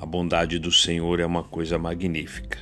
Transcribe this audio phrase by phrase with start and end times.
[0.00, 2.56] A bondade do Senhor é uma coisa magnífica.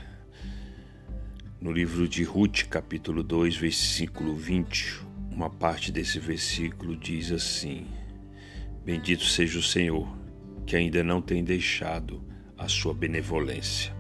[1.61, 7.87] No livro de Ruth, capítulo 2, versículo 20, uma parte desse versículo diz assim:
[8.85, 10.09] Bendito seja o Senhor,
[10.67, 12.25] que ainda não tem deixado
[12.57, 13.95] a sua benevolência.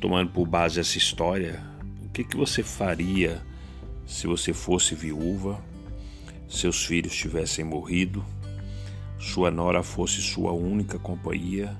[0.00, 1.60] Tomando por base essa história,
[2.04, 3.42] o que, que você faria
[4.06, 5.60] se você fosse viúva,
[6.48, 8.24] seus filhos tivessem morrido?
[9.22, 11.76] Sua nora fosse sua única companhia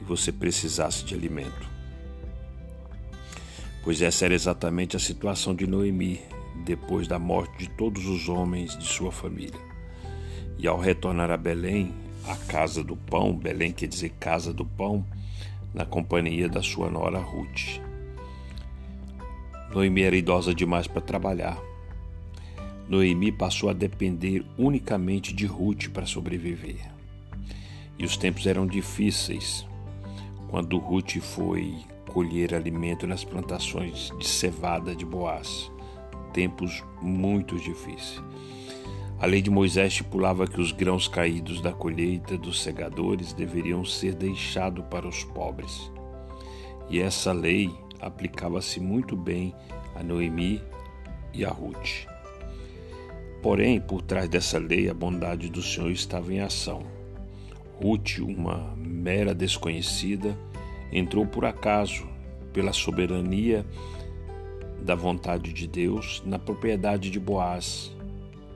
[0.00, 1.68] e você precisasse de alimento.
[3.82, 6.20] Pois essa era exatamente a situação de Noemi
[6.64, 9.60] depois da morte de todos os homens de sua família.
[10.56, 11.92] E ao retornar a Belém,
[12.24, 15.04] a casa do pão, Belém quer dizer casa do pão,
[15.74, 17.80] na companhia da sua nora Ruth.
[19.74, 21.58] Noemi era idosa demais para trabalhar
[22.88, 26.90] Noemi passou a depender unicamente de Ruth para sobreviver.
[27.98, 29.66] E os tempos eram difíceis
[30.48, 31.74] quando Ruth foi
[32.08, 35.70] colher alimento nas plantações de cevada de Boaz.
[36.32, 38.22] Tempos muito difíceis.
[39.20, 44.14] A lei de Moisés estipulava que os grãos caídos da colheita dos segadores deveriam ser
[44.14, 45.92] deixados para os pobres.
[46.88, 49.54] E essa lei aplicava-se muito bem
[49.94, 50.62] a Noemi
[51.34, 52.06] e a Ruth.
[53.42, 56.82] Porém, por trás dessa lei, a bondade do Senhor estava em ação.
[57.80, 60.36] Ruth, uma mera desconhecida,
[60.92, 62.06] entrou por acaso,
[62.52, 63.64] pela soberania
[64.82, 67.94] da vontade de Deus, na propriedade de Boaz,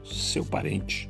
[0.05, 1.09] seu parente.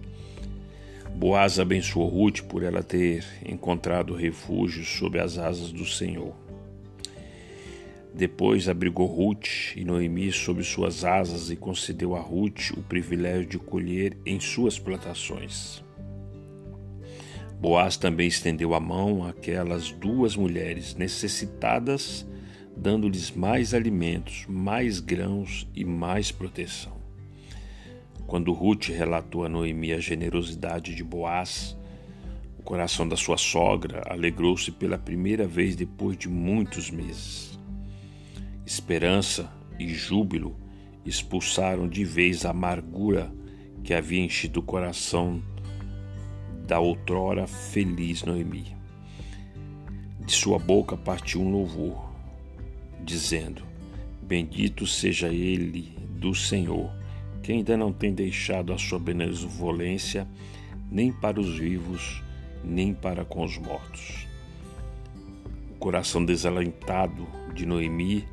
[1.15, 6.42] Boaz abençoou Ruth por ela ter encontrado refúgio sob as asas do Senhor.
[8.15, 13.59] Depois abrigou Ruth e Noemi sob suas asas e concedeu a Ruth o privilégio de
[13.59, 15.83] colher em suas plantações.
[17.59, 22.27] Boaz também estendeu a mão àquelas duas mulheres necessitadas,
[22.77, 27.01] dando-lhes mais alimentos, mais grãos e mais proteção.
[28.27, 31.79] Quando Ruth relatou a Noemi a generosidade de Boaz,
[32.59, 37.62] o coração da sua sogra alegrou-se pela primeira vez depois de muitos meses.
[38.65, 40.57] Esperança e júbilo
[41.05, 43.33] expulsaram de vez a amargura
[43.83, 45.43] que havia enchido o coração
[46.67, 48.77] da outrora feliz Noemi.
[50.25, 52.09] De sua boca partiu um louvor,
[53.05, 53.65] dizendo:
[54.23, 56.91] Bendito seja ele do Senhor,
[57.43, 60.29] que ainda não tem deixado a sua benevolência
[60.89, 62.23] nem para os vivos,
[62.63, 64.29] nem para com os mortos.
[65.73, 68.25] O coração desalentado de Noemi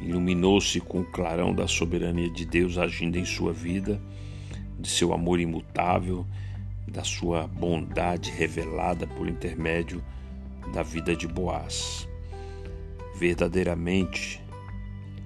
[0.00, 4.00] iluminou-se com o clarão da soberania de Deus agindo em sua vida,
[4.78, 6.26] de seu amor imutável,
[6.86, 10.02] da sua bondade revelada por intermédio
[10.72, 12.08] da vida de Boaz.
[13.16, 14.42] Verdadeiramente,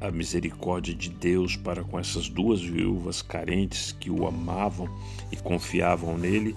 [0.00, 4.88] a misericórdia de Deus para com essas duas viúvas carentes que o amavam
[5.32, 6.54] e confiavam nele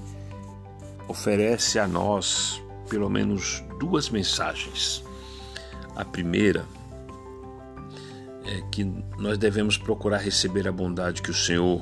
[1.07, 5.03] oferece a nós pelo menos duas mensagens.
[5.95, 6.65] A primeira
[8.45, 8.83] é que
[9.17, 11.81] nós devemos procurar receber a bondade que o Senhor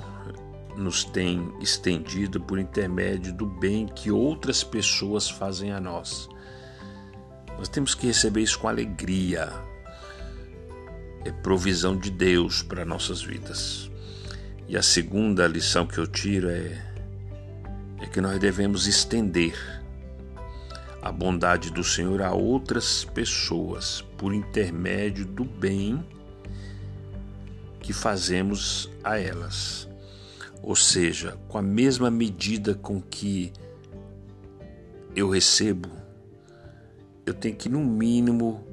[0.75, 6.29] nos tem estendido por intermédio do bem que outras pessoas fazem a nós.
[7.57, 9.51] Nós temos que receber isso com alegria.
[11.25, 13.91] É provisão de Deus para nossas vidas.
[14.67, 16.81] E a segunda lição que eu tiro é,
[18.01, 19.55] é que nós devemos estender
[21.01, 26.05] a bondade do Senhor a outras pessoas por intermédio do bem
[27.89, 29.89] que fazemos a elas.
[30.61, 33.51] Ou seja, com a mesma medida com que
[35.15, 35.89] eu recebo,
[37.25, 38.63] eu tenho que, no mínimo,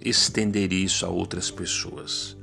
[0.00, 2.36] estender isso a outras pessoas.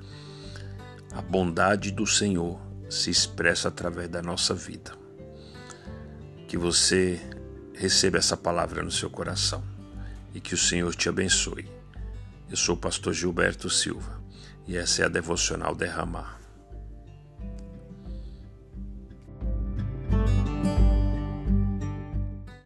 [1.13, 4.91] A bondade do Senhor se expressa através da nossa vida.
[6.45, 7.21] Que você
[7.73, 9.63] receba essa palavra no seu coração
[10.35, 11.71] e que o Senhor te abençoe.
[12.49, 14.16] Eu sou o pastor Gilberto Silva
[14.67, 16.37] e essa é a devocional derramar.